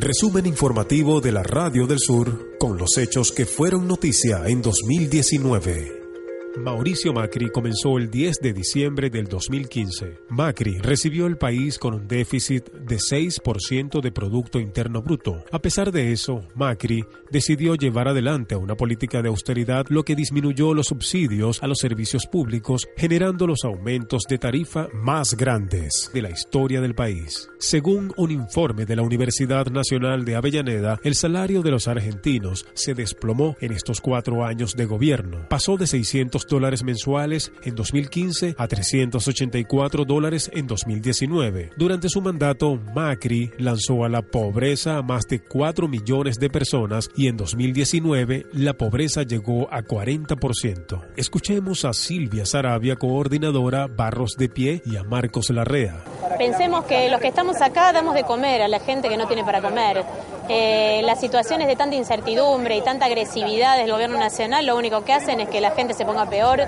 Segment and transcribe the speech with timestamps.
[0.00, 6.07] Resumen informativo de la Radio del Sur con los hechos que fueron noticia en 2019.
[6.56, 10.18] Mauricio Macri comenzó el 10 de diciembre del 2015.
[10.30, 15.44] Macri recibió el país con un déficit de 6% de Producto Interno Bruto.
[15.52, 20.74] A pesar de eso, Macri decidió llevar adelante una política de austeridad lo que disminuyó
[20.74, 26.30] los subsidios a los servicios públicos, generando los aumentos de tarifa más grandes de la
[26.30, 27.48] historia del país.
[27.58, 32.94] Según un informe de la Universidad Nacional de Avellaneda, el salario de los argentinos se
[32.94, 35.46] desplomó en estos cuatro años de gobierno.
[35.48, 41.70] Pasó de 600 dólares mensuales en 2015 a 384 dólares en 2019.
[41.76, 47.10] Durante su mandato, Macri lanzó a la pobreza a más de 4 millones de personas
[47.16, 51.06] y en 2019 la pobreza llegó a 40%.
[51.16, 56.04] Escuchemos a Silvia Sarabia, coordinadora Barros de Pie, y a Marcos Larrea.
[56.38, 59.42] Pensemos que los que estamos acá damos de comer a la gente que no tiene
[59.42, 60.04] para comer.
[60.48, 65.12] Eh, las situaciones de tanta incertidumbre y tanta agresividad del gobierno nacional lo único que
[65.12, 66.62] hacen es que la gente se ponga peor,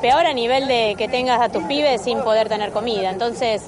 [0.00, 3.10] peor a nivel de que tengas a tus pibes sin poder tener comida.
[3.10, 3.62] Entonces,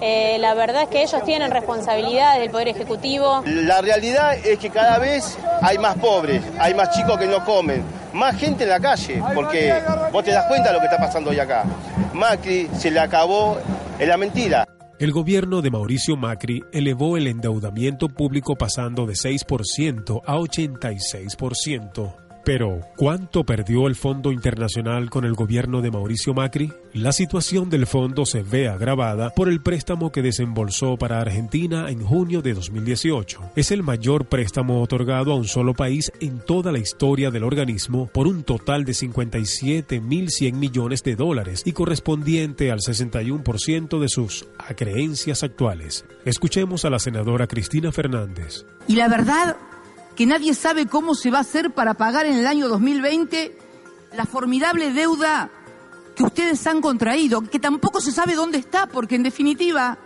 [0.00, 3.42] eh, la verdad es que ellos tienen responsabilidades del Poder Ejecutivo.
[3.44, 7.82] La realidad es que cada vez hay más pobres, hay más chicos que no comen,
[8.12, 9.74] más gente en la calle, porque
[10.12, 11.64] vos te das cuenta de lo que está pasando hoy acá.
[12.12, 13.58] Macri se le acabó
[13.98, 14.66] en la mentira.
[14.98, 22.25] El gobierno de Mauricio Macri elevó el endeudamiento público pasando de 6% a 86%.
[22.46, 26.72] Pero, ¿cuánto perdió el Fondo Internacional con el gobierno de Mauricio Macri?
[26.92, 32.04] La situación del fondo se ve agravada por el préstamo que desembolsó para Argentina en
[32.04, 33.50] junio de 2018.
[33.56, 38.06] Es el mayor préstamo otorgado a un solo país en toda la historia del organismo
[38.06, 45.42] por un total de 57.100 millones de dólares y correspondiente al 61% de sus acreencias
[45.42, 46.04] actuales.
[46.24, 48.64] Escuchemos a la senadora Cristina Fernández.
[48.86, 49.56] Y la verdad
[50.16, 53.56] que nadie sabe cómo se va a hacer para pagar en el año 2020
[54.16, 55.50] la formidable deuda
[56.16, 59.98] que ustedes han contraído, que tampoco se sabe dónde está, porque en definitiva,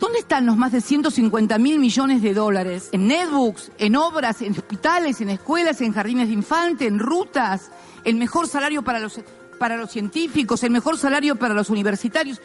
[0.00, 2.88] ¿dónde están los más de 150 mil millones de dólares?
[2.92, 7.70] En netbooks, en obras, en hospitales, en escuelas, en jardines de infante, en rutas,
[8.04, 9.20] el mejor salario para los,
[9.58, 12.40] para los científicos, el mejor salario para los universitarios.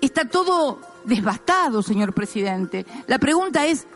[0.00, 2.84] Está todo devastado, señor presidente.
[3.06, 3.86] La pregunta es,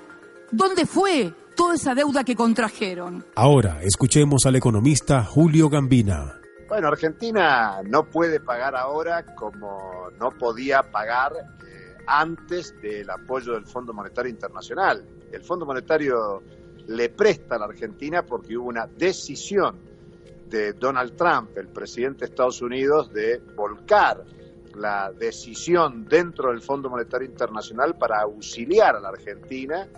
[0.53, 3.25] ¿dónde fue toda esa deuda que contrajeron.
[3.35, 6.39] Ahora escuchemos al economista Julio Gambina.
[6.69, 13.67] Bueno, Argentina no puede pagar ahora como no podía pagar eh, antes del apoyo del
[13.67, 15.05] Fondo Monetario Internacional.
[15.31, 16.43] El Fondo Monetario
[16.87, 19.77] le presta a la Argentina porque hubo una decisión
[20.49, 24.25] de Donald Trump, el presidente de Estados Unidos, de volcar
[24.75, 29.89] la decisión dentro del Fondo Monetario Internacional para auxiliar a la Argentina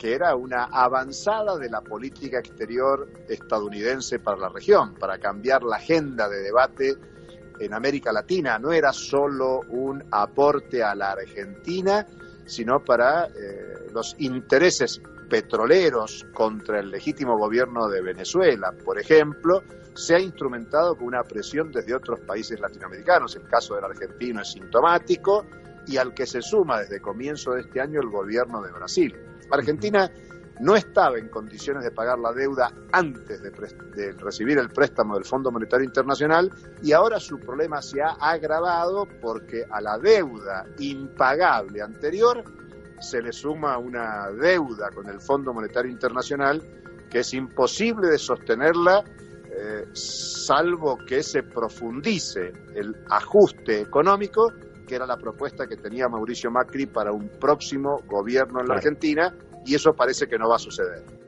[0.00, 5.76] que era una avanzada de la política exterior estadounidense para la región, para cambiar la
[5.76, 6.96] agenda de debate
[7.58, 8.58] en América Latina.
[8.58, 12.06] No era solo un aporte a la Argentina,
[12.46, 19.62] sino para eh, los intereses petroleros contra el legítimo gobierno de Venezuela, por ejemplo,
[19.94, 23.36] se ha instrumentado con una presión desde otros países latinoamericanos.
[23.36, 25.44] El caso del argentino es sintomático
[25.86, 29.16] y al que se suma desde comienzo de este año el gobierno de Brasil.
[29.50, 30.10] Argentina
[30.60, 35.50] no estaba en condiciones de pagar la deuda antes de, recibir el préstamo del Fondo
[35.50, 36.52] Monetario Internacional
[36.82, 42.44] y ahora su problema se ha agravado porque a la deuda impagable anterior
[43.00, 46.62] se le suma una deuda con el Fondo Monetario Internacional
[47.08, 49.02] que es imposible de sostenerla
[49.52, 54.52] eh, salvo que se profundice el ajuste económico
[54.90, 59.32] que era la propuesta que tenía Mauricio Macri para un próximo gobierno en la Argentina,
[59.64, 61.19] y eso parece que no va a suceder.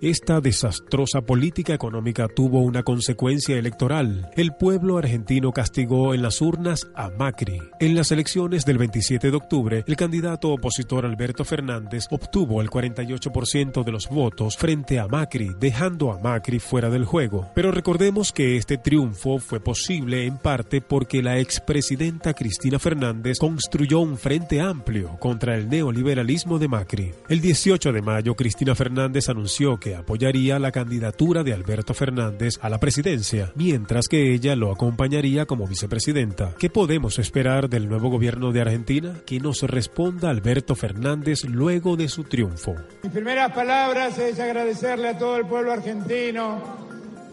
[0.00, 4.30] Esta desastrosa política económica tuvo una consecuencia electoral.
[4.36, 7.60] El pueblo argentino castigó en las urnas a Macri.
[7.80, 13.82] En las elecciones del 27 de octubre, el candidato opositor Alberto Fernández obtuvo el 48%
[13.82, 17.50] de los votos frente a Macri, dejando a Macri fuera del juego.
[17.56, 23.98] Pero recordemos que este triunfo fue posible en parte porque la expresidenta Cristina Fernández construyó
[23.98, 27.14] un frente amplio contra el neoliberalismo de Macri.
[27.28, 32.78] El 18 de mayo, Cristina Fernández anunció apoyaría la candidatura de Alberto Fernández a la
[32.78, 36.54] presidencia, mientras que ella lo acompañaría como vicepresidenta.
[36.58, 39.14] ¿Qué podemos esperar del nuevo gobierno de Argentina?
[39.26, 42.74] Que nos responda Alberto Fernández luego de su triunfo.
[43.02, 46.88] Mis primeras palabras es agradecerle a todo el pueblo argentino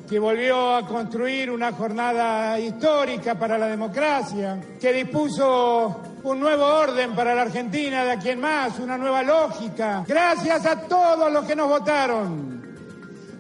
[0.10, 7.14] que volvió a construir una jornada histórica para la democracia, que dispuso un nuevo orden
[7.14, 10.04] para la Argentina, de aquí en más, una nueva lógica.
[10.08, 12.64] Gracias a todos los que nos votaron.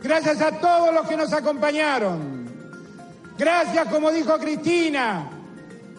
[0.04, 2.46] Gracias a todos los que nos acompañaron.
[3.38, 5.28] Gracias, como dijo Cristina,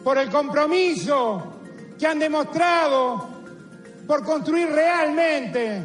[0.05, 1.61] por el compromiso
[1.99, 3.31] que han demostrado
[4.07, 5.83] por construir realmente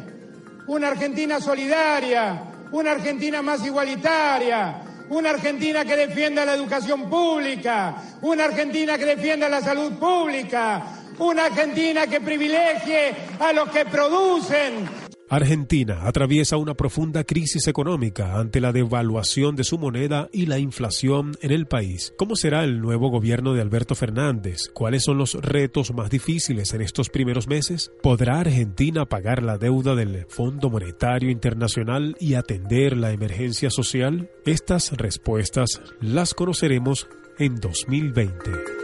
[0.68, 4.76] una Argentina solidaria, una Argentina más igualitaria,
[5.10, 10.82] una Argentina que defienda la educación pública, una Argentina que defienda la salud pública,
[11.18, 14.88] una Argentina que privilegie a los que producen,
[15.32, 21.38] Argentina atraviesa una profunda crisis económica ante la devaluación de su moneda y la inflación
[21.40, 22.12] en el país.
[22.18, 24.68] ¿Cómo será el nuevo gobierno de Alberto Fernández?
[24.74, 27.90] ¿Cuáles son los retos más difíciles en estos primeros meses?
[28.02, 34.28] ¿Podrá Argentina pagar la deuda del Fondo Monetario Internacional y atender la emergencia social?
[34.44, 37.08] Estas respuestas las conoceremos
[37.38, 38.81] en 2020.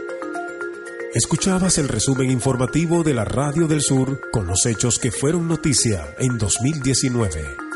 [1.13, 6.13] Escuchabas el resumen informativo de la Radio del Sur con los hechos que fueron noticia
[6.19, 7.68] en 2019.